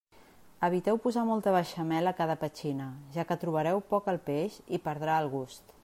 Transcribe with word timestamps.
Eviteu 0.67 0.97
posar 1.03 1.25
molta 1.31 1.53
beixamel 1.55 2.11
a 2.11 2.15
cada 2.21 2.37
petxina, 2.45 2.87
ja 3.19 3.27
que 3.33 3.39
trobareu 3.45 3.83
poc 3.93 4.11
el 4.15 4.21
peix 4.31 4.61
i 4.79 4.83
perdrà 4.89 5.21
el 5.25 5.33
gust. 5.37 5.77